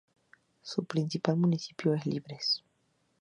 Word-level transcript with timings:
Su 0.63 0.83
principal 0.85 1.37
municipio 1.37 1.93
es 1.93 2.07
Libres. 2.07 2.63